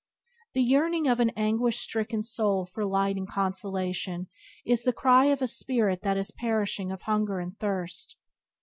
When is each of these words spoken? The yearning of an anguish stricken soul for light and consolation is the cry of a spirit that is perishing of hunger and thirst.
The 0.55 0.63
yearning 0.63 1.07
of 1.07 1.19
an 1.19 1.29
anguish 1.37 1.77
stricken 1.77 2.23
soul 2.23 2.65
for 2.65 2.85
light 2.87 3.17
and 3.17 3.29
consolation 3.29 4.29
is 4.65 4.81
the 4.81 4.93
cry 4.93 5.25
of 5.25 5.43
a 5.43 5.47
spirit 5.47 6.01
that 6.01 6.17
is 6.17 6.31
perishing 6.31 6.91
of 6.91 7.03
hunger 7.03 7.37
and 7.37 7.55
thirst. 7.59 8.17